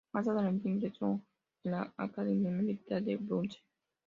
Más 0.13 0.27
adelante, 0.27 0.67
ingresó 0.67 1.21
en 1.63 1.71
la 1.73 1.93
Academia 1.95 2.49
Militar 2.49 3.03
de 3.03 3.19
Frunze. 3.19 3.59